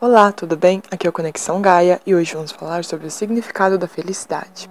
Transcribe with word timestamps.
Olá, 0.00 0.30
tudo 0.30 0.56
bem? 0.56 0.80
Aqui 0.92 1.08
é 1.08 1.10
o 1.10 1.12
Conexão 1.12 1.60
Gaia 1.60 2.00
e 2.06 2.14
hoje 2.14 2.32
vamos 2.32 2.52
falar 2.52 2.84
sobre 2.84 3.08
o 3.08 3.10
significado 3.10 3.76
da 3.76 3.88
felicidade. 3.88 4.70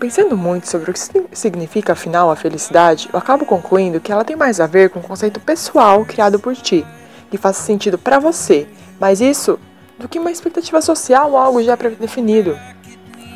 Pensando 0.00 0.38
muito 0.38 0.70
sobre 0.70 0.90
o 0.90 0.94
que 0.94 1.36
significa 1.36 1.92
afinal 1.92 2.30
a 2.30 2.36
felicidade, 2.36 3.10
eu 3.12 3.18
acabo 3.18 3.44
concluindo 3.44 4.00
que 4.00 4.10
ela 4.10 4.24
tem 4.24 4.36
mais 4.36 4.58
a 4.58 4.66
ver 4.66 4.88
com 4.88 5.00
um 5.00 5.02
conceito 5.02 5.38
pessoal 5.38 6.02
criado 6.06 6.38
por 6.40 6.56
ti, 6.56 6.82
que 7.30 7.36
faz 7.36 7.58
sentido 7.58 7.98
para 7.98 8.18
você, 8.18 8.66
mas 8.98 9.20
isso 9.20 9.58
do 10.02 10.08
que 10.08 10.18
uma 10.18 10.30
expectativa 10.30 10.82
social 10.82 11.30
ou 11.30 11.36
algo 11.38 11.62
já 11.62 11.76
pré-definido. 11.76 12.58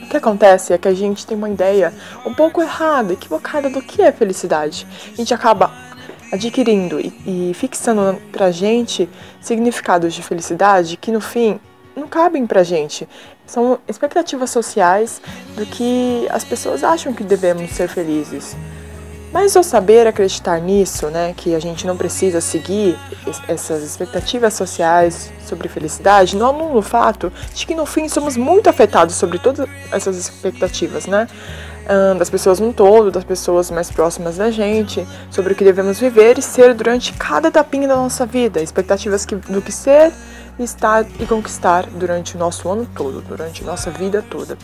O 0.02 0.08
que 0.08 0.16
acontece 0.16 0.72
é 0.72 0.78
que 0.78 0.88
a 0.88 0.94
gente 0.94 1.26
tem 1.26 1.36
uma 1.36 1.48
ideia 1.48 1.94
um 2.26 2.34
pouco 2.34 2.60
errada, 2.60 3.12
equivocada 3.12 3.70
do 3.70 3.80
que 3.80 4.02
é 4.02 4.12
felicidade. 4.12 4.86
A 5.12 5.16
gente 5.16 5.32
acaba 5.32 5.72
adquirindo 6.32 7.00
e, 7.00 7.50
e 7.50 7.54
fixando 7.54 8.20
pra 8.32 8.50
gente 8.50 9.08
significados 9.40 10.12
de 10.12 10.22
felicidade 10.22 10.96
que 10.96 11.12
no 11.12 11.20
fim 11.20 11.58
não 11.94 12.08
cabem 12.08 12.46
pra 12.46 12.62
gente. 12.62 13.08
São 13.46 13.78
expectativas 13.88 14.50
sociais 14.50 15.22
do 15.56 15.64
que 15.64 16.26
as 16.30 16.44
pessoas 16.44 16.84
acham 16.84 17.12
que 17.12 17.24
devemos 17.24 17.70
ser 17.70 17.88
felizes. 17.88 18.56
Mas 19.32 19.56
ao 19.56 19.62
saber 19.62 20.06
acreditar 20.06 20.60
nisso, 20.60 21.08
né, 21.08 21.34
que 21.36 21.54
a 21.54 21.58
gente 21.58 21.86
não 21.86 21.96
precisa 21.96 22.40
seguir 22.40 22.96
essas 23.48 23.82
expectativas 23.82 24.54
sociais 24.54 25.30
sobre 25.46 25.68
felicidade, 25.68 26.36
não 26.36 26.50
anula 26.50 26.78
o 26.78 26.82
fato 26.82 27.32
de 27.52 27.66
que 27.66 27.74
no 27.74 27.84
fim 27.84 28.08
somos 28.08 28.36
muito 28.36 28.70
afetados 28.70 29.14
sobre 29.14 29.38
todas 29.38 29.68
essas 29.90 30.16
expectativas, 30.16 31.06
né? 31.06 31.28
Das 32.18 32.28
pessoas 32.28 32.58
no 32.58 32.72
todo, 32.72 33.12
das 33.12 33.22
pessoas 33.22 33.70
mais 33.70 33.90
próximas 33.90 34.36
da 34.36 34.50
gente, 34.50 35.06
sobre 35.30 35.52
o 35.52 35.56
que 35.56 35.62
devemos 35.62 36.00
viver 36.00 36.36
e 36.36 36.42
ser 36.42 36.74
durante 36.74 37.12
cada 37.12 37.46
etapinha 37.46 37.86
da 37.86 37.94
nossa 37.94 38.26
vida, 38.26 38.60
expectativas 38.60 39.24
que, 39.24 39.36
do 39.36 39.62
que 39.62 39.70
ser, 39.70 40.12
estar 40.58 41.06
e 41.20 41.26
conquistar 41.26 41.86
durante 41.86 42.34
o 42.34 42.38
nosso 42.38 42.68
ano 42.68 42.88
todo, 42.96 43.20
durante 43.20 43.62
a 43.62 43.66
nossa 43.66 43.88
vida 43.90 44.24
toda. 44.28 44.58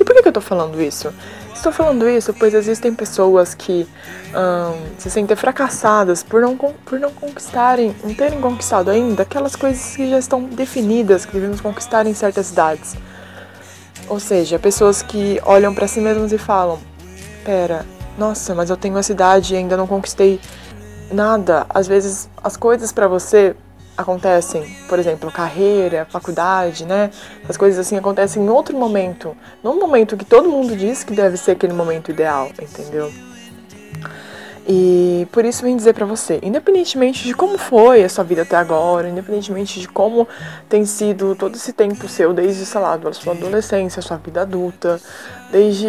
E 0.00 0.04
por 0.04 0.14
que, 0.14 0.22
que 0.22 0.28
eu 0.28 0.32
tô 0.32 0.40
falando 0.40 0.80
isso? 0.80 1.12
Estou 1.54 1.72
falando 1.72 2.08
isso 2.08 2.34
pois 2.34 2.52
existem 2.52 2.92
pessoas 2.92 3.54
que 3.54 3.86
se 4.98 5.08
sentem 5.08 5.36
fracassadas 5.36 6.22
por 6.22 6.42
não, 6.42 6.56
por 6.56 6.98
não 6.98 7.12
conquistarem, 7.12 7.94
não 8.02 8.12
terem 8.12 8.40
conquistado 8.40 8.90
ainda 8.90 9.22
aquelas 9.22 9.54
coisas 9.54 9.94
que 9.94 10.10
já 10.10 10.18
estão 10.18 10.42
definidas, 10.42 11.24
que 11.24 11.32
devemos 11.32 11.60
conquistar 11.60 12.06
em 12.06 12.14
certas 12.14 12.50
idades. 12.50 12.96
Ou 14.08 14.20
seja, 14.20 14.58
pessoas 14.58 15.02
que 15.02 15.40
olham 15.44 15.74
para 15.74 15.88
si 15.88 16.00
mesmas 16.00 16.32
e 16.32 16.38
falam: 16.38 16.78
Pera, 17.44 17.86
nossa, 18.18 18.54
mas 18.54 18.68
eu 18.68 18.76
tenho 18.76 18.98
essa 18.98 19.12
idade 19.12 19.54
e 19.54 19.56
ainda 19.56 19.76
não 19.76 19.86
conquistei 19.86 20.40
nada. 21.10 21.64
Às 21.70 21.86
vezes 21.86 22.28
as 22.42 22.56
coisas 22.56 22.92
para 22.92 23.08
você 23.08 23.54
acontecem, 23.96 24.76
por 24.88 24.98
exemplo, 24.98 25.30
carreira, 25.30 26.06
faculdade, 26.10 26.84
né? 26.84 27.10
As 27.48 27.56
coisas 27.56 27.78
assim 27.78 27.96
acontecem 27.96 28.42
em 28.42 28.48
outro 28.48 28.76
momento, 28.76 29.36
num 29.62 29.78
momento 29.78 30.16
que 30.16 30.24
todo 30.24 30.48
mundo 30.48 30.76
diz 30.76 31.04
que 31.04 31.14
deve 31.14 31.36
ser 31.36 31.52
aquele 31.52 31.72
momento 31.72 32.10
ideal, 32.10 32.48
entendeu? 32.60 33.12
E 34.66 35.28
por 35.30 35.44
isso 35.44 35.62
vim 35.62 35.76
dizer 35.76 35.92
para 35.92 36.06
você, 36.06 36.40
independentemente 36.42 37.24
de 37.24 37.34
como 37.34 37.58
foi 37.58 38.02
a 38.02 38.08
sua 38.08 38.24
vida 38.24 38.42
até 38.42 38.56
agora, 38.56 39.08
independentemente 39.08 39.78
de 39.78 39.86
como 39.86 40.26
tem 40.70 40.86
sido 40.86 41.36
todo 41.36 41.54
esse 41.54 41.72
tempo 41.72 42.08
seu, 42.08 42.32
desde, 42.32 42.64
sei 42.64 42.80
lá, 42.80 42.94
a 42.94 43.12
sua 43.12 43.34
adolescência, 43.34 44.00
sua 44.00 44.16
vida 44.16 44.40
adulta, 44.40 44.98
desde 45.52 45.86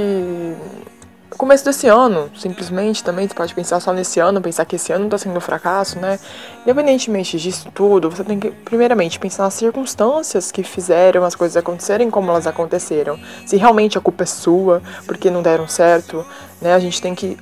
começo 1.38 1.66
desse 1.66 1.88
ano, 1.88 2.30
simplesmente 2.38 3.04
também, 3.04 3.28
você 3.28 3.34
pode 3.34 3.54
pensar 3.54 3.80
só 3.80 3.92
nesse 3.92 4.20
ano, 4.20 4.42
pensar 4.42 4.66
que 4.66 4.76
esse 4.76 4.92
ano 4.92 5.06
está 5.06 5.18
sendo 5.18 5.38
um 5.38 5.42
fracasso, 5.42 6.00
né? 6.00 6.20
Independentemente 6.64 7.38
disso 7.40 7.70
tudo, 7.74 8.10
você 8.10 8.24
tem 8.24 8.40
que, 8.40 8.52
primeiramente, 8.52 9.20
pensar 9.20 9.44
nas 9.44 9.54
circunstâncias 9.54 10.52
que 10.52 10.64
fizeram 10.64 11.24
as 11.24 11.36
coisas 11.36 11.58
acontecerem 11.58 12.10
como 12.10 12.30
elas 12.30 12.48
aconteceram. 12.48 13.20
Se 13.46 13.58
realmente 13.58 13.98
a 13.98 14.02
culpa 14.02 14.24
é 14.24 14.26
sua, 14.26 14.82
porque 15.06 15.30
não 15.30 15.42
deram 15.42 15.68
certo, 15.68 16.26
né? 16.62 16.74
A 16.74 16.80
gente 16.80 17.02
tem 17.02 17.16
que, 17.16 17.38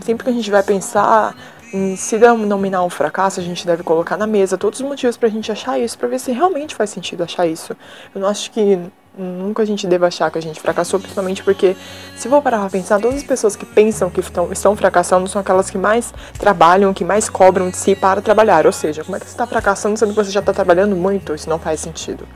sempre 0.00 0.24
que 0.24 0.30
a 0.30 0.34
gente 0.34 0.50
vai 0.50 0.62
pensar 0.62 1.34
em 1.72 1.96
se 1.96 2.16
denominar 2.18 2.82
um 2.82 2.90
fracasso, 2.90 3.40
a 3.40 3.42
gente 3.42 3.66
deve 3.66 3.82
colocar 3.82 4.16
na 4.16 4.26
mesa 4.26 4.56
todos 4.56 4.80
os 4.80 4.86
motivos 4.86 5.16
pra 5.16 5.28
gente 5.28 5.52
achar 5.52 5.78
isso, 5.78 5.98
pra 5.98 6.08
ver 6.08 6.18
se 6.18 6.32
realmente 6.32 6.74
faz 6.74 6.90
sentido 6.90 7.22
achar 7.22 7.46
isso. 7.46 7.76
Eu 8.14 8.20
não 8.20 8.28
acho 8.28 8.50
que 8.50 8.78
nunca 9.18 9.62
a 9.62 9.66
gente 9.66 9.86
deva 9.86 10.06
achar 10.06 10.30
que 10.30 10.38
a 10.38 10.42
gente 10.42 10.60
fracassou, 10.60 11.00
principalmente 11.00 11.42
porque, 11.42 11.76
se 12.16 12.28
for 12.28 12.40
parar 12.40 12.60
pra 12.60 12.70
pensar, 12.70 13.00
todas 13.00 13.18
as 13.18 13.24
pessoas 13.24 13.56
que 13.56 13.66
pensam 13.66 14.08
que 14.08 14.20
estão, 14.20 14.52
estão 14.52 14.76
fracassando 14.76 15.28
são 15.28 15.40
aquelas 15.40 15.68
que 15.70 15.78
mais 15.78 16.12
trabalham, 16.38 16.94
que 16.94 17.04
mais 17.04 17.28
cobram 17.28 17.70
de 17.70 17.76
si 17.76 17.94
para 17.94 18.20
trabalhar. 18.20 18.66
Ou 18.66 18.72
seja, 18.72 19.02
como 19.04 19.16
é 19.16 19.20
que 19.20 19.26
você 19.26 19.32
está 19.32 19.46
fracassando 19.46 19.96
sendo 19.96 20.10
que 20.10 20.16
você 20.16 20.30
já 20.30 20.40
está 20.40 20.52
trabalhando 20.52 20.94
muito? 20.96 21.34
Isso 21.34 21.48
não 21.48 21.58
faz 21.58 21.80
sentido. 21.80 22.26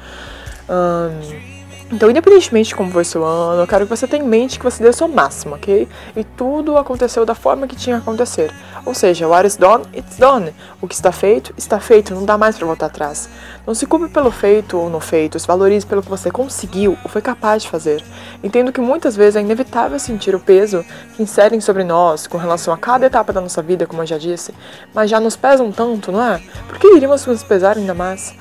Um, 0.69 1.52
então, 1.93 2.11
independentemente 2.11 2.71
de 2.71 2.75
como 2.75 2.91
foi 2.91 3.05
seu 3.05 3.23
ano, 3.23 3.61
eu 3.61 3.67
quero 3.67 3.85
que 3.85 3.91
você 3.91 4.07
tenha 4.07 4.25
em 4.25 4.27
mente 4.27 4.59
que 4.59 4.65
você 4.65 4.83
deu 4.83 4.95
seu 4.95 5.07
máximo, 5.07 5.57
ok? 5.57 5.87
E 6.17 6.25
tudo 6.25 6.79
aconteceu 6.79 7.27
da 7.27 7.35
forma 7.35 7.67
que 7.67 7.77
tinha 7.77 7.97
que 7.97 8.03
acontecer. 8.03 8.51
Ou 8.87 8.95
seja, 8.95 9.29
what 9.29 9.47
is 9.47 9.57
done, 9.57 9.85
it's 9.95 10.17
done. 10.17 10.55
O 10.81 10.89
que 10.89 10.95
está 10.95 11.13
feito, 11.13 11.53
está 11.55 11.79
feito, 11.79 12.15
não 12.15 12.25
dá 12.25 12.39
mais 12.39 12.57
para 12.57 12.67
voltar 12.67 12.87
atrás. 12.87 13.29
Não 13.67 13.75
se 13.75 13.87
culpe 13.87 14.09
pelo 14.09 14.31
feito 14.31 14.79
ou 14.79 14.89
não 14.89 15.01
feito, 15.01 15.39
se 15.39 15.47
valorize 15.47 15.85
pelo 15.85 16.03
que 16.03 16.09
você 16.09 16.31
conseguiu 16.31 16.97
ou 17.05 17.11
foi 17.11 17.21
capaz 17.21 17.63
de 17.63 17.69
fazer. 17.69 18.03
Entendo 18.43 18.73
que 18.73 18.81
muitas 18.81 19.15
vezes 19.15 19.37
é 19.37 19.43
inevitável 19.43 19.99
sentir 19.99 20.35
o 20.35 20.41
peso 20.41 20.83
que 21.15 21.23
inserem 21.23 21.61
sobre 21.61 21.85
nós 21.85 22.27
com 22.27 22.39
relação 22.39 22.73
a 22.73 22.79
cada 22.79 23.05
etapa 23.05 23.35
da 23.35 23.41
nossa 23.43 23.61
vida, 23.61 23.87
como 23.87 24.01
eu 24.01 24.07
já 24.07 24.17
disse, 24.17 24.55
mas 24.95 25.11
já 25.11 25.21
nos 25.21 25.37
pesam 25.37 25.71
tanto, 25.71 26.11
não 26.11 26.25
é? 26.25 26.41
Por 26.67 26.79
que 26.79 26.87
iríamos 26.97 27.27
nos 27.27 27.43
pesar 27.43 27.77
ainda 27.77 27.93
mais? 27.93 28.35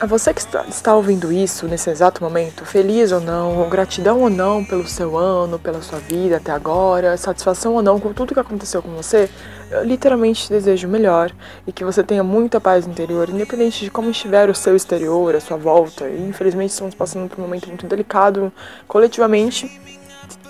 A 0.00 0.06
você 0.06 0.32
que 0.32 0.40
está 0.40 0.94
ouvindo 0.94 1.30
isso 1.30 1.68
nesse 1.68 1.90
exato 1.90 2.24
momento, 2.24 2.64
feliz 2.64 3.12
ou 3.12 3.20
não, 3.20 3.68
gratidão 3.68 4.22
ou 4.22 4.30
não 4.30 4.64
pelo 4.64 4.88
seu 4.88 5.14
ano, 5.14 5.58
pela 5.58 5.82
sua 5.82 5.98
vida 5.98 6.38
até 6.38 6.50
agora, 6.52 7.18
satisfação 7.18 7.74
ou 7.74 7.82
não 7.82 8.00
com 8.00 8.10
tudo 8.14 8.32
que 8.32 8.40
aconteceu 8.40 8.82
com 8.82 8.88
você, 8.96 9.28
eu 9.70 9.84
literalmente 9.84 10.44
te 10.44 10.48
desejo 10.48 10.88
o 10.88 10.90
melhor 10.90 11.30
e 11.66 11.72
que 11.72 11.84
você 11.84 12.02
tenha 12.02 12.24
muita 12.24 12.58
paz 12.58 12.86
interior, 12.86 13.28
independente 13.28 13.84
de 13.84 13.90
como 13.90 14.10
estiver 14.10 14.48
o 14.48 14.54
seu 14.54 14.74
exterior, 14.74 15.36
a 15.36 15.40
sua 15.40 15.58
volta. 15.58 16.08
E 16.08 16.26
infelizmente 16.26 16.70
estamos 16.70 16.94
passando 16.94 17.28
por 17.28 17.38
um 17.38 17.42
momento 17.42 17.66
muito 17.66 17.86
delicado, 17.86 18.50
coletivamente 18.88 19.70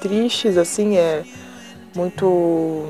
tristes, 0.00 0.56
assim, 0.56 0.97
é 0.97 1.25
muito 1.97 2.87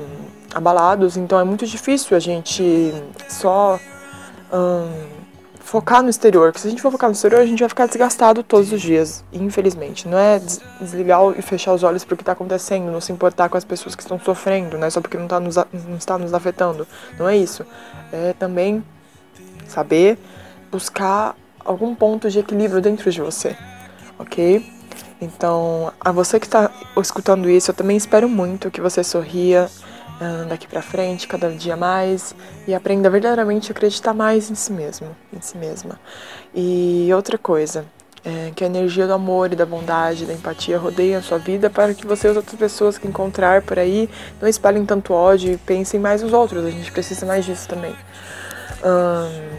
abalados, 0.53 1.17
então 1.17 1.39
é 1.39 1.43
muito 1.43 1.65
difícil 1.65 2.15
a 2.15 2.19
gente 2.19 2.93
só. 3.27 3.79
Hum, 4.53 5.20
focar 5.71 6.03
no 6.03 6.09
exterior, 6.09 6.51
porque 6.51 6.59
se 6.59 6.67
a 6.67 6.69
gente 6.69 6.81
for 6.81 6.91
focar 6.91 7.09
no 7.09 7.13
exterior, 7.13 7.39
a 7.39 7.45
gente 7.45 7.59
vai 7.59 7.69
ficar 7.69 7.85
desgastado 7.85 8.43
todos 8.43 8.73
os 8.73 8.81
dias, 8.81 9.23
infelizmente. 9.31 10.05
Não 10.05 10.17
é 10.17 10.37
desligar 10.81 11.21
e 11.37 11.41
fechar 11.41 11.73
os 11.73 11.81
olhos 11.81 12.03
para 12.03 12.13
o 12.13 12.17
que 12.17 12.23
está 12.23 12.33
acontecendo, 12.33 12.91
não 12.91 12.99
se 12.99 13.13
importar 13.13 13.47
com 13.47 13.55
as 13.55 13.63
pessoas 13.63 13.95
que 13.95 14.01
estão 14.01 14.19
sofrendo, 14.19 14.77
não 14.77 14.85
é 14.85 14.89
só 14.89 14.99
porque 14.99 15.15
não, 15.15 15.29
tá 15.29 15.39
nos, 15.39 15.55
não 15.55 15.95
está 15.97 16.17
nos 16.17 16.33
afetando. 16.33 16.85
Não 17.17 17.29
é 17.29 17.37
isso. 17.37 17.65
É 18.11 18.33
também 18.37 18.83
saber 19.65 20.19
buscar 20.69 21.37
algum 21.63 21.95
ponto 21.95 22.29
de 22.29 22.39
equilíbrio 22.39 22.81
dentro 22.81 23.09
de 23.09 23.21
você, 23.21 23.55
ok? 24.19 24.69
Então, 25.21 25.93
a 26.01 26.11
você 26.11 26.37
que 26.37 26.47
está 26.47 26.69
escutando 26.97 27.49
isso, 27.49 27.71
eu 27.71 27.75
também 27.75 27.95
espero 27.95 28.27
muito 28.27 28.69
que 28.69 28.81
você 28.81 29.05
sorria, 29.05 29.69
daqui 30.47 30.67
para 30.67 30.81
frente, 30.81 31.27
cada 31.27 31.49
dia 31.49 31.75
mais 31.75 32.35
e 32.67 32.73
aprenda 32.73 33.09
verdadeiramente 33.09 33.71
a 33.71 33.73
acreditar 33.73 34.13
mais 34.13 34.51
em 34.51 34.55
si 34.55 34.71
mesmo, 34.71 35.15
em 35.33 35.41
si 35.41 35.57
mesma. 35.57 35.99
E 36.53 37.09
outra 37.13 37.37
coisa, 37.37 37.85
é 38.23 38.51
que 38.55 38.63
a 38.63 38.67
energia 38.67 39.07
do 39.07 39.13
amor 39.13 39.51
e 39.51 39.55
da 39.55 39.65
bondade, 39.65 40.27
da 40.27 40.33
empatia 40.33 40.77
rodeiem 40.77 41.15
a 41.15 41.21
sua 41.23 41.39
vida 41.39 41.71
para 41.71 41.93
que 41.93 42.05
você 42.05 42.27
e 42.27 42.31
as 42.31 42.37
outras 42.37 42.55
pessoas 42.55 42.97
que 42.97 43.07
encontrar 43.07 43.63
por 43.63 43.79
aí 43.79 44.07
não 44.39 44.47
espalhem 44.47 44.85
tanto 44.85 45.11
ódio 45.11 45.53
e 45.53 45.57
pensem 45.57 45.99
mais 45.99 46.21
nos 46.21 46.31
outros. 46.31 46.63
A 46.63 46.69
gente 46.69 46.91
precisa 46.91 47.25
mais 47.25 47.43
disso 47.43 47.67
também. 47.67 47.95
Hum, 48.83 49.49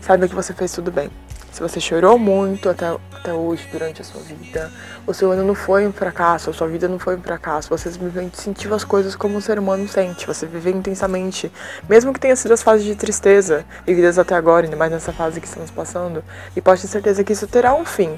saiba 0.00 0.28
que 0.28 0.34
você 0.36 0.54
fez 0.54 0.70
tudo 0.72 0.92
bem. 0.92 1.10
Se 1.58 1.62
você 1.62 1.80
chorou 1.80 2.16
muito 2.20 2.68
até, 2.68 2.86
até 3.12 3.32
hoje 3.32 3.66
durante 3.72 4.00
a 4.00 4.04
sua 4.04 4.20
vida, 4.20 4.70
o 5.04 5.12
seu 5.12 5.32
ano 5.32 5.42
não 5.42 5.56
foi 5.56 5.88
um 5.88 5.92
fracasso, 5.92 6.50
a 6.50 6.52
sua 6.52 6.68
vida 6.68 6.86
não 6.86 7.00
foi 7.00 7.16
um 7.16 7.20
fracasso, 7.20 7.68
você 7.68 7.90
simplesmente 7.90 8.40
sentiu 8.40 8.72
as 8.76 8.84
coisas 8.84 9.16
como 9.16 9.36
um 9.36 9.40
ser 9.40 9.58
humano 9.58 9.88
sente, 9.88 10.24
você 10.24 10.46
viveu 10.46 10.72
intensamente, 10.72 11.50
mesmo 11.88 12.12
que 12.12 12.20
tenha 12.20 12.36
sido 12.36 12.54
as 12.54 12.62
fases 12.62 12.86
de 12.86 12.94
tristeza 12.94 13.64
vividas 13.84 14.20
até 14.20 14.36
agora, 14.36 14.66
ainda 14.66 14.76
mais 14.76 14.92
nessa 14.92 15.12
fase 15.12 15.40
que 15.40 15.48
estamos 15.48 15.68
passando, 15.68 16.22
e 16.54 16.60
pode 16.60 16.80
ter 16.80 16.86
certeza 16.86 17.24
que 17.24 17.32
isso 17.32 17.48
terá 17.48 17.74
um 17.74 17.84
fim. 17.84 18.16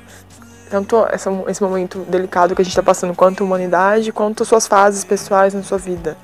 Tanto 0.68 1.06
essa, 1.10 1.30
esse 1.48 1.62
momento 1.62 2.00
delicado 2.10 2.54
que 2.54 2.60
a 2.60 2.64
gente 2.64 2.72
está 2.72 2.82
passando, 2.82 3.14
quanto 3.14 3.42
a 3.42 3.46
humanidade, 3.46 4.12
quanto 4.12 4.44
suas 4.44 4.66
fases 4.66 5.02
pessoais 5.02 5.54
na 5.54 5.62
sua 5.62 5.78
vida. 5.78 6.14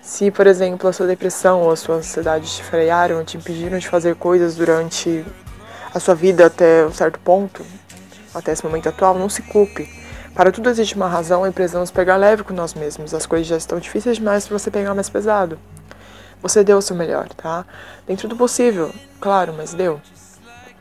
Se, 0.00 0.28
por 0.32 0.48
exemplo, 0.48 0.88
a 0.88 0.92
sua 0.92 1.06
depressão 1.06 1.60
ou 1.60 1.70
a 1.70 1.76
sua 1.76 1.94
ansiedade 1.94 2.50
te 2.50 2.64
frearam, 2.64 3.24
te 3.24 3.36
impediram 3.36 3.78
de 3.78 3.88
fazer 3.88 4.16
coisas 4.16 4.56
durante 4.56 5.24
a 5.94 6.00
sua 6.00 6.14
vida 6.14 6.46
até 6.46 6.86
um 6.86 6.92
certo 6.92 7.18
ponto, 7.20 7.64
até 8.34 8.52
esse 8.52 8.64
momento 8.64 8.88
atual, 8.88 9.18
não 9.18 9.28
se 9.28 9.42
culpe. 9.42 9.88
Para 10.34 10.50
tudo 10.50 10.70
existe 10.70 10.94
uma 10.94 11.08
razão 11.08 11.46
e 11.46 11.52
precisamos 11.52 11.90
pegar 11.90 12.16
leve 12.16 12.42
com 12.42 12.54
nós 12.54 12.72
mesmos. 12.72 13.12
As 13.12 13.26
coisas 13.26 13.46
já 13.46 13.56
estão 13.56 13.78
difíceis 13.78 14.16
demais 14.16 14.46
para 14.46 14.58
você 14.58 14.70
pegar 14.70 14.94
mais 14.94 15.10
pesado. 15.10 15.58
Você 16.40 16.64
deu 16.64 16.78
o 16.78 16.82
seu 16.82 16.96
melhor, 16.96 17.28
tá? 17.28 17.66
Dentro 18.06 18.26
do 18.26 18.36
possível, 18.36 18.92
claro, 19.20 19.54
mas 19.56 19.74
deu. 19.74 20.00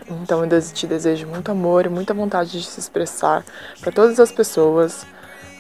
Então 0.09 0.43
eu 0.43 0.61
te 0.61 0.87
desejo 0.87 1.27
muito 1.27 1.51
amor 1.51 1.85
e 1.85 1.89
muita 1.89 2.13
vontade 2.13 2.51
de 2.51 2.65
se 2.65 2.79
expressar 2.79 3.45
para 3.79 3.91
todas 3.91 4.19
as 4.19 4.31
pessoas. 4.31 5.05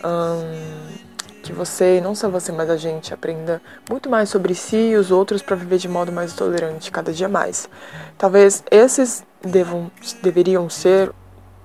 Hum, 0.03 1.10
que 1.51 1.57
você, 1.57 1.99
não 2.01 2.15
só 2.15 2.29
você, 2.29 2.51
mas 2.51 2.69
a 2.69 2.77
gente, 2.77 3.13
aprenda 3.13 3.61
muito 3.89 4.09
mais 4.09 4.29
sobre 4.29 4.55
si 4.55 4.77
e 4.77 4.95
os 4.95 5.11
outros 5.11 5.41
para 5.41 5.55
viver 5.55 5.77
de 5.77 5.87
modo 5.89 6.11
mais 6.11 6.33
tolerante 6.33 6.89
cada 6.89 7.11
dia 7.11 7.27
mais. 7.27 7.69
Talvez 8.17 8.63
esses 8.71 9.23
devam, 9.41 9.91
deveriam 10.23 10.69
ser 10.69 11.11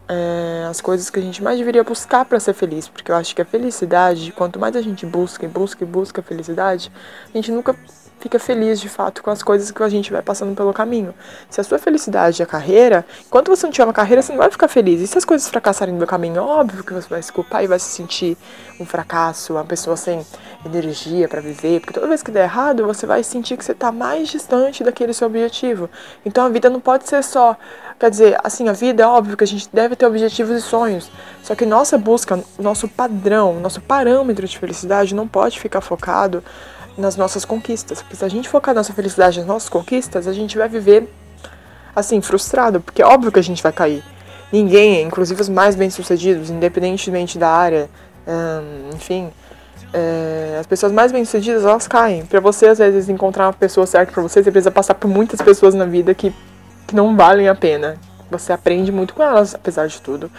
é, 0.08 0.66
as 0.68 0.80
coisas 0.80 1.08
que 1.08 1.20
a 1.20 1.22
gente 1.22 1.42
mais 1.42 1.58
deveria 1.58 1.84
buscar 1.84 2.24
para 2.24 2.40
ser 2.40 2.52
feliz, 2.52 2.88
porque 2.88 3.12
eu 3.12 3.16
acho 3.16 3.34
que 3.34 3.40
a 3.40 3.44
felicidade, 3.44 4.32
quanto 4.32 4.58
mais 4.58 4.74
a 4.74 4.82
gente 4.82 5.06
busca 5.06 5.44
e 5.44 5.48
busca 5.48 5.84
e 5.84 5.86
busca 5.86 6.20
a 6.20 6.24
felicidade, 6.24 6.90
a 7.32 7.36
gente 7.36 7.52
nunca 7.52 7.74
fica 8.18 8.38
feliz 8.38 8.80
de 8.80 8.88
fato 8.88 9.22
com 9.22 9.30
as 9.30 9.42
coisas 9.42 9.70
que 9.70 9.82
a 9.82 9.88
gente 9.88 10.10
vai 10.10 10.22
passando 10.22 10.54
pelo 10.54 10.72
caminho. 10.72 11.14
Se 11.50 11.60
a 11.60 11.64
sua 11.64 11.78
felicidade 11.78 12.42
é 12.42 12.44
a 12.44 12.46
carreira, 12.46 13.04
enquanto 13.26 13.48
você 13.48 13.66
não 13.66 13.72
tiver 13.72 13.84
uma 13.84 13.92
carreira, 13.92 14.22
você 14.22 14.32
não 14.32 14.38
vai 14.38 14.50
ficar 14.50 14.68
feliz. 14.68 15.00
E 15.00 15.06
se 15.06 15.18
as 15.18 15.24
coisas 15.24 15.48
fracassarem 15.48 15.94
no 15.94 16.06
caminho, 16.06 16.42
óbvio 16.42 16.82
que 16.82 16.92
você 16.92 17.08
vai 17.08 17.22
se 17.22 17.32
culpar 17.32 17.62
e 17.62 17.66
vai 17.66 17.78
se 17.78 17.88
sentir 17.88 18.36
um 18.80 18.86
fracasso, 18.86 19.54
uma 19.54 19.64
pessoa 19.64 19.96
sem 19.96 20.24
energia 20.64 21.28
para 21.28 21.40
viver, 21.40 21.80
porque 21.80 21.94
toda 21.94 22.08
vez 22.08 22.22
que 22.22 22.30
der 22.30 22.44
errado, 22.44 22.84
você 22.84 23.06
vai 23.06 23.22
sentir 23.22 23.56
que 23.56 23.64
você 23.64 23.72
está 23.72 23.92
mais 23.92 24.28
distante 24.28 24.82
daquele 24.82 25.12
seu 25.12 25.26
objetivo. 25.26 25.88
Então 26.24 26.44
a 26.44 26.48
vida 26.48 26.69
não 26.69 26.80
pode 26.80 27.08
ser 27.08 27.22
só, 27.22 27.56
quer 27.98 28.10
dizer, 28.10 28.38
assim, 28.42 28.69
a 28.69 28.72
vida 28.72 29.02
é 29.02 29.06
óbvio 29.06 29.36
que 29.36 29.44
a 29.44 29.46
gente 29.46 29.69
deve 29.72 29.94
ter 29.94 30.06
objetivos 30.06 30.56
e 30.56 30.60
sonhos, 30.60 31.10
só 31.42 31.54
que 31.54 31.64
nossa 31.64 31.96
busca, 31.96 32.42
nosso 32.58 32.88
padrão, 32.88 33.60
nosso 33.60 33.80
parâmetro 33.80 34.46
de 34.46 34.58
felicidade 34.58 35.14
não 35.14 35.28
pode 35.28 35.60
ficar 35.60 35.80
focado 35.80 36.42
nas 36.96 37.16
nossas 37.16 37.44
conquistas. 37.44 38.00
Porque 38.00 38.16
se 38.16 38.25
a 38.25 38.28
gente 38.28 38.48
focar 38.48 38.75
nossa 38.75 38.93
felicidade 38.93 39.38
nas 39.38 39.46
nossas 39.46 39.69
conquistas, 39.69 40.26
a 40.26 40.32
gente 40.32 40.56
vai 40.56 40.69
viver 40.69 41.08
assim, 41.94 42.20
frustrado, 42.20 42.81
porque 42.81 43.00
é 43.00 43.06
óbvio 43.06 43.32
que 43.32 43.38
a 43.38 43.43
gente 43.43 43.62
vai 43.62 43.72
cair. 43.72 44.02
Ninguém, 44.52 45.02
inclusive 45.02 45.40
os 45.40 45.48
mais 45.48 45.75
bem-sucedidos, 45.75 46.50
independentemente 46.50 47.38
da 47.38 47.48
área, 47.48 47.88
hum, 48.28 48.90
enfim, 48.94 49.31
é, 49.93 50.58
as 50.60 50.66
pessoas 50.66 50.93
mais 50.93 51.10
bem-sucedidas, 51.10 51.64
elas 51.64 51.88
caem. 51.88 52.25
Para 52.26 52.38
você, 52.38 52.66
às 52.66 52.78
vezes, 52.78 53.08
encontrar 53.08 53.46
uma 53.46 53.52
pessoa 53.52 53.87
certa 53.87 54.12
para 54.12 54.22
você, 54.22 54.43
você 54.43 54.50
precisa 54.50 54.70
passar 54.70 54.94
por 54.94 55.08
muitas 55.08 55.40
pessoas 55.40 55.75
na 55.75 55.87
vida 55.87 56.14
que, 56.14 56.34
que 56.87 56.94
não 56.94 57.16
valem 57.16 57.48
a 57.48 57.54
pena. 57.54 57.96
Você 58.31 58.52
aprende 58.52 58.90
muito 58.90 59.14
com 59.14 59.22
elas, 59.22 59.54
apesar 59.54 59.87
de 59.87 60.00
tudo. 60.02 60.31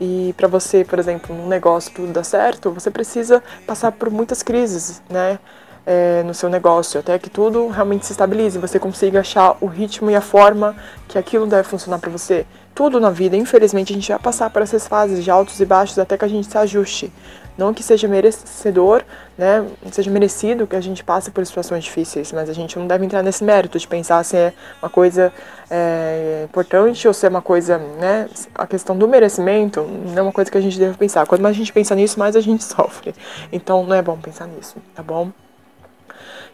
E 0.00 0.34
para 0.36 0.48
você, 0.48 0.84
por 0.84 0.98
exemplo, 0.98 1.34
num 1.34 1.46
negócio 1.46 1.92
tudo 1.94 2.12
dar 2.12 2.24
certo, 2.24 2.70
você 2.70 2.90
precisa 2.90 3.42
passar 3.66 3.92
por 3.92 4.10
muitas 4.10 4.42
crises, 4.42 5.02
né? 5.08 5.38
É, 5.86 6.22
no 6.22 6.32
seu 6.32 6.48
negócio, 6.48 6.98
até 7.00 7.18
que 7.18 7.28
tudo 7.28 7.68
realmente 7.68 8.06
se 8.06 8.12
estabilize, 8.12 8.58
você 8.58 8.78
consiga 8.78 9.20
achar 9.20 9.56
o 9.60 9.66
ritmo 9.66 10.10
e 10.10 10.16
a 10.16 10.20
forma 10.20 10.74
que 11.08 11.18
aquilo 11.18 11.46
deve 11.46 11.64
funcionar 11.64 11.98
para 11.98 12.10
você. 12.10 12.46
Tudo 12.74 12.98
na 12.98 13.10
vida, 13.10 13.36
infelizmente, 13.36 13.92
a 13.92 13.96
gente 13.96 14.08
vai 14.08 14.18
passar 14.18 14.50
por 14.50 14.62
essas 14.62 14.88
fases 14.88 15.22
de 15.22 15.30
altos 15.30 15.60
e 15.60 15.64
baixos 15.64 15.98
até 15.98 16.16
que 16.16 16.24
a 16.24 16.28
gente 16.28 16.50
se 16.50 16.58
ajuste. 16.58 17.12
Não 17.56 17.72
que 17.72 17.84
seja 17.84 18.08
merecedor, 18.08 19.04
né, 19.38 19.64
seja 19.92 20.10
merecido 20.10 20.66
que 20.66 20.74
a 20.74 20.80
gente 20.80 21.04
passe 21.04 21.30
por 21.30 21.46
situações 21.46 21.84
difíceis, 21.84 22.32
mas 22.32 22.50
a 22.50 22.52
gente 22.52 22.76
não 22.76 22.84
deve 22.84 23.04
entrar 23.04 23.22
nesse 23.22 23.44
mérito 23.44 23.78
de 23.78 23.86
pensar 23.86 24.24
se 24.24 24.36
é 24.36 24.52
uma 24.82 24.90
coisa 24.90 25.32
é, 25.70 26.46
importante 26.46 27.06
ou 27.06 27.14
se 27.14 27.24
é 27.24 27.28
uma 27.28 27.40
coisa, 27.40 27.78
né, 27.78 28.28
a 28.56 28.66
questão 28.66 28.98
do 28.98 29.06
merecimento 29.06 29.82
não 29.82 30.18
é 30.18 30.22
uma 30.22 30.32
coisa 30.32 30.50
que 30.50 30.58
a 30.58 30.60
gente 30.60 30.76
deve 30.80 30.98
pensar. 30.98 31.24
Quanto 31.28 31.42
mais 31.42 31.54
a 31.54 31.58
gente 31.58 31.72
pensa 31.72 31.94
nisso, 31.94 32.18
mais 32.18 32.34
a 32.34 32.40
gente 32.40 32.64
sofre. 32.64 33.14
Então 33.52 33.84
não 33.84 33.94
é 33.94 34.02
bom 34.02 34.18
pensar 34.18 34.48
nisso, 34.48 34.76
tá 34.92 35.02
bom? 35.02 35.30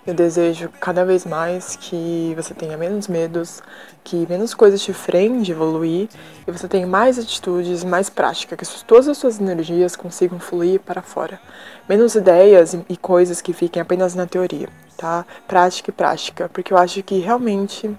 Eu 0.06 0.14
desejo 0.14 0.70
cada 0.80 1.04
vez 1.04 1.26
mais 1.26 1.76
que 1.76 2.32
você 2.34 2.54
tenha 2.54 2.76
menos 2.76 3.06
medos, 3.06 3.62
que 4.02 4.26
menos 4.28 4.54
coisas 4.54 4.80
te 4.80 4.94
freiem 4.94 5.42
de 5.42 5.52
evoluir 5.52 6.08
e 6.46 6.50
você 6.50 6.66
tenha 6.66 6.86
mais 6.86 7.18
atitudes, 7.18 7.84
mais 7.84 8.08
prática, 8.08 8.56
que 8.56 8.66
todas 8.84 9.08
as 9.08 9.18
suas 9.18 9.38
energias 9.38 9.94
consigam 9.96 10.40
fluir 10.40 10.80
para 10.80 11.02
fora. 11.02 11.38
Menos 11.86 12.14
ideias 12.14 12.74
e 12.88 12.96
coisas 12.96 13.42
que 13.42 13.52
fiquem 13.52 13.82
apenas 13.82 14.14
na 14.14 14.26
teoria, 14.26 14.70
tá? 14.96 15.26
Prática 15.46 15.90
e 15.90 15.92
prática, 15.92 16.50
porque 16.50 16.72
eu 16.72 16.78
acho 16.78 17.02
que 17.02 17.18
realmente 17.18 17.94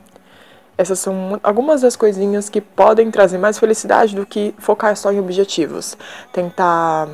essas 0.82 0.98
são 0.98 1.40
algumas 1.44 1.82
das 1.82 1.96
coisinhas 1.96 2.50
que 2.50 2.60
podem 2.60 3.12
trazer 3.12 3.38
mais 3.38 3.60
felicidade 3.60 4.16
do 4.16 4.26
que 4.26 4.56
focar 4.58 4.98
só 4.98 5.12
em 5.12 5.20
objetivos. 5.20 5.96
Tentar 6.34 7.08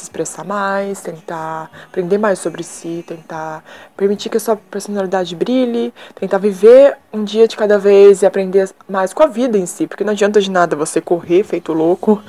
se 0.00 0.04
expressar 0.04 0.44
mais, 0.44 1.00
tentar 1.00 1.70
aprender 1.86 2.18
mais 2.18 2.38
sobre 2.38 2.62
si, 2.62 3.04
tentar 3.06 3.62
permitir 3.96 4.28
que 4.28 4.36
a 4.36 4.40
sua 4.40 4.56
personalidade 4.56 5.36
brilhe, 5.36 5.92
tentar 6.14 6.38
viver 6.38 6.96
um 7.12 7.22
dia 7.24 7.46
de 7.46 7.56
cada 7.56 7.78
vez 7.78 8.22
e 8.22 8.26
aprender 8.26 8.70
mais 8.88 9.12
com 9.12 9.22
a 9.22 9.26
vida 9.26 9.58
em 9.58 9.66
si, 9.66 9.86
porque 9.86 10.04
não 10.04 10.12
adianta 10.12 10.40
de 10.40 10.50
nada 10.50 10.74
você 10.74 11.00
correr 11.00 11.42
feito 11.44 11.72
louco 11.72 12.22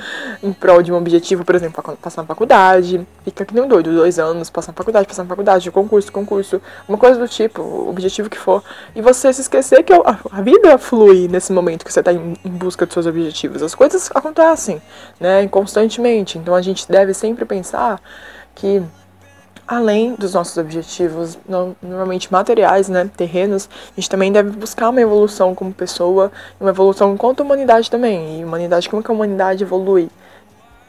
em 0.44 0.52
prol 0.52 0.82
de 0.82 0.92
um 0.92 0.96
objetivo, 0.98 1.46
por 1.46 1.56
exemplo, 1.56 1.98
passar 2.02 2.22
na 2.22 2.28
faculdade, 2.28 3.06
fica 3.30 3.46
que 3.46 3.54
nem 3.54 3.64
um 3.64 3.68
doido, 3.68 3.94
dois 3.94 4.18
anos, 4.20 4.50
passar 4.50 4.72
na 4.72 4.76
faculdade, 4.76 5.08
passar 5.08 5.24
na 5.24 5.30
faculdade, 5.30 5.70
concurso, 5.72 6.12
concurso, 6.12 6.62
uma 6.88 6.98
coisa 6.98 7.20
do 7.20 7.28
tipo, 7.28 7.62
o 7.62 7.90
objetivo 7.90 8.30
que 8.30 8.38
for, 8.38 8.64
e 8.96 9.02
você 9.02 9.32
se 9.32 9.42
esquecer 9.42 9.84
que 9.84 9.94
a, 9.94 10.42
vida 10.42 10.78
flui 10.78 11.28
nesse 11.28 11.52
momento 11.52 11.86
que 11.86 11.94
você 11.94 12.00
está 12.00 12.12
em, 12.12 12.36
busca 12.46 12.86
dos 12.86 12.94
seus 12.94 13.06
objetivos. 13.06 13.62
As 13.62 13.76
coisas 13.76 14.10
acontecem, 14.14 14.82
né, 15.20 15.48
constantemente, 15.48 16.38
então 16.38 16.56
a 16.56 16.62
gente 16.62 16.88
deve 16.90 17.14
sempre 17.14 17.46
pensar 17.46 18.02
que 18.56 18.84
além 19.68 20.16
dos 20.16 20.34
nossos 20.34 20.58
objetivos, 20.58 21.38
normalmente 21.82 22.32
materiais, 22.32 22.90
né, 22.90 23.10
terrenos, 23.16 23.70
a 23.92 23.96
gente 23.96 24.10
também 24.10 24.30
deve 24.30 24.50
buscar 24.52 24.90
uma 24.90 25.00
evolução 25.00 25.56
como 25.56 25.72
pessoa, 25.72 26.30
uma 26.60 26.72
evolução 26.72 27.14
enquanto 27.14 27.40
humanidade 27.40 27.90
também. 27.90 28.42
E 28.42 28.44
humanidade, 28.44 28.90
como 28.90 29.02
que 29.02 29.10
a 29.10 29.14
humanidade 29.14 29.64
evolui? 29.64 30.10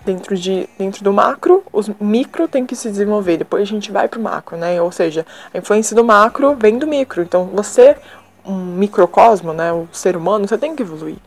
Dentro, 0.04 0.36
de, 0.36 0.68
dentro 0.78 1.04
do 1.04 1.12
macro, 1.12 1.62
os 1.72 1.88
micro 2.00 2.48
tem 2.48 2.66
que 2.66 2.74
se 2.74 2.90
desenvolver, 2.90 3.36
depois 3.36 3.62
a 3.62 3.66
gente 3.66 3.92
vai 3.92 4.08
pro 4.08 4.20
macro, 4.20 4.56
né? 4.56 4.82
Ou 4.82 4.90
seja, 4.90 5.24
a 5.54 5.58
influência 5.58 5.94
do 5.94 6.02
macro 6.02 6.56
vem 6.56 6.76
do 6.78 6.86
micro. 6.86 7.22
Então, 7.22 7.46
você, 7.46 7.96
um 8.44 8.56
microcosmo, 8.56 9.52
né, 9.52 9.72
o 9.72 9.86
ser 9.92 10.16
humano, 10.16 10.48
você 10.48 10.58
tem 10.58 10.74
que 10.74 10.82
evoluir. 10.82 11.18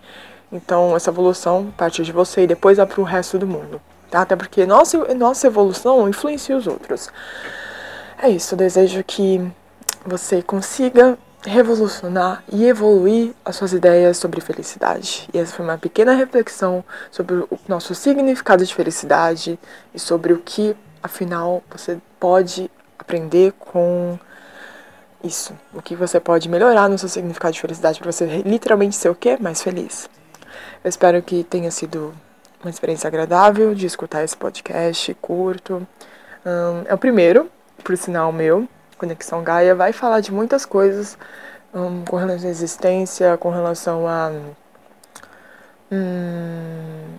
Então, 0.52 0.96
essa 0.96 1.10
evolução 1.10 1.74
parte 1.78 2.04
de 2.04 2.12
você 2.12 2.44
e 2.44 2.48
depois 2.48 2.78
vai 2.78 2.86
pro 2.86 3.04
resto 3.04 3.38
do 3.40 3.48
mundo. 3.48 3.82
Tá? 4.10 4.22
Até 4.22 4.36
porque 4.36 4.66
nossa, 4.66 5.14
nossa 5.14 5.48
evolução 5.48 6.08
influencia 6.08 6.56
os 6.56 6.68
outros. 6.68 7.10
É 8.18 8.30
isso, 8.30 8.54
eu 8.54 8.58
desejo 8.58 9.04
que 9.04 9.42
você 10.06 10.42
consiga 10.42 11.18
revolucionar 11.46 12.44
e 12.52 12.66
evoluir 12.66 13.34
as 13.44 13.56
suas 13.56 13.74
ideias 13.74 14.18
sobre 14.18 14.42
felicidade. 14.42 15.30
E 15.34 15.38
essa 15.38 15.54
foi 15.54 15.66
uma 15.66 15.78
pequena 15.78 16.14
reflexão 16.14 16.84
sobre 17.12 17.36
o 17.36 17.60
nosso 17.68 17.94
significado 17.94 18.66
de 18.66 18.74
felicidade 18.74 19.60
e 19.94 20.00
sobre 20.00 20.34
o 20.34 20.40
que, 20.40 20.76
afinal, 21.02 21.64
você 21.70 22.00
pode 22.20 22.70
aprender 22.98 23.54
com 23.60 24.18
isso. 25.24 25.54
O 25.74 25.82
que 25.82 25.96
você 25.96 26.20
pode 26.20 26.50
melhorar 26.50 26.90
no 26.90 26.98
seu 26.98 27.10
significado 27.10 27.54
de 27.54 27.62
felicidade 27.62 28.00
para 28.00 28.12
você 28.12 28.26
literalmente 28.46 28.96
ser 28.96 29.10
o 29.10 29.16
quê? 29.16 29.38
Mais 29.40 29.62
feliz. 29.62 30.10
Eu 30.84 30.90
espero 30.90 31.22
que 31.22 31.44
tenha 31.44 31.72
sido 31.72 32.14
uma 32.62 32.70
experiência 32.70 33.08
agradável 33.08 33.76
de 33.76 33.86
escutar 33.86 34.24
esse 34.24 34.36
podcast 34.36 35.14
curto. 35.16 35.86
É 36.88 36.94
o 36.94 36.98
primeiro, 36.98 37.50
por 37.84 37.96
sinal 37.98 38.32
meu. 38.32 38.68
Conexão 38.98 39.44
Gaia 39.44 39.76
vai 39.76 39.94
falar 39.94 40.22
de 40.22 40.32
muitas 40.32 40.66
coisas 40.66 41.18
um, 41.74 42.06
com 42.06 42.16
relação 42.16 42.48
à 42.48 42.52
existência, 42.52 43.38
com 43.38 43.50
relação 43.50 44.08
a 44.08 44.32
hum, 45.92 47.18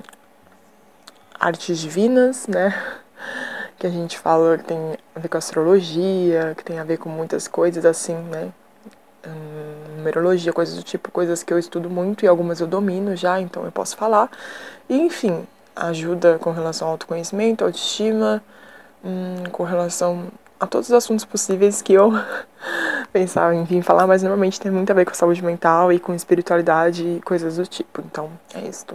artes 1.38 1.78
divinas, 1.78 2.46
né? 2.46 2.74
Que 3.78 3.86
a 3.86 3.90
gente 3.90 4.18
fala 4.18 4.56
que 4.56 4.64
tem 4.64 4.96
a 5.14 5.20
ver 5.20 5.28
com 5.28 5.36
astrologia, 5.36 6.54
que 6.56 6.64
tem 6.64 6.78
a 6.78 6.84
ver 6.84 6.96
com 6.96 7.10
muitas 7.10 7.46
coisas 7.46 7.84
assim, 7.84 8.14
né? 8.14 8.50
Hum, 9.26 9.96
numerologia, 9.96 10.50
coisas 10.50 10.76
do 10.76 10.82
tipo, 10.82 11.10
coisas 11.10 11.42
que 11.42 11.52
eu 11.52 11.58
estudo 11.58 11.90
muito 11.90 12.24
e 12.24 12.28
algumas 12.28 12.58
eu 12.60 12.66
domino 12.66 13.14
já, 13.14 13.38
então 13.38 13.66
eu 13.66 13.72
posso 13.72 13.94
falar. 13.94 14.30
E, 14.88 14.96
enfim, 14.96 15.46
ajuda 15.74 16.38
com 16.38 16.52
relação 16.52 16.88
ao 16.88 16.92
autoconhecimento, 16.92 17.64
autoestima, 17.64 18.42
hum, 19.04 19.44
com 19.52 19.64
relação 19.64 20.28
a 20.58 20.66
todos 20.66 20.88
os 20.88 20.94
assuntos 20.94 21.24
possíveis 21.24 21.82
que 21.82 21.92
eu 21.92 22.12
pensava 23.12 23.54
em 23.54 23.64
vir 23.64 23.82
falar, 23.82 24.06
mas 24.06 24.22
normalmente 24.22 24.60
tem 24.60 24.70
muito 24.70 24.90
a 24.90 24.94
ver 24.94 25.04
com 25.04 25.14
saúde 25.14 25.44
mental 25.44 25.92
e 25.92 25.98
com 25.98 26.14
espiritualidade 26.14 27.04
e 27.04 27.20
coisas 27.22 27.56
do 27.56 27.66
tipo. 27.66 28.00
Então, 28.00 28.30
é 28.54 28.60
isso. 28.60 28.86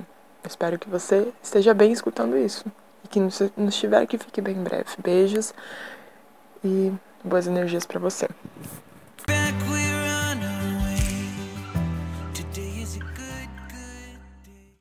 Espero 0.44 0.80
que 0.80 0.90
você 0.90 1.32
esteja 1.42 1.74
bem 1.74 1.92
escutando 1.92 2.38
isso. 2.38 2.66
E 3.04 3.08
que 3.08 3.20
nos 3.20 3.42
estiver, 3.68 4.06
que 4.06 4.18
fique 4.18 4.42
bem 4.42 4.56
breve. 4.56 4.90
Beijos 4.98 5.54
e 6.64 6.92
boas 7.24 7.48
energias 7.48 7.86
para 7.86 8.00
você. 8.00 8.28